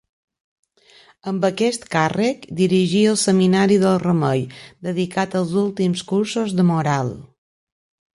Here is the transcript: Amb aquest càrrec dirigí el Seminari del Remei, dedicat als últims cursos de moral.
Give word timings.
Amb 1.31 1.43
aquest 1.49 1.83
càrrec 1.95 2.47
dirigí 2.61 3.01
el 3.09 3.19
Seminari 3.25 3.77
del 3.83 3.99
Remei, 4.05 4.41
dedicat 4.89 5.37
als 5.41 5.53
últims 5.65 6.03
cursos 6.13 6.57
de 6.61 6.67
moral. 6.71 7.13